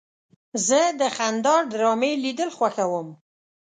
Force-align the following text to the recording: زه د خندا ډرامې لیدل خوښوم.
زه 0.67 0.79
د 0.99 1.01
خندا 1.15 1.55
ډرامې 1.71 2.11
لیدل 2.23 2.49
خوښوم. 2.57 3.07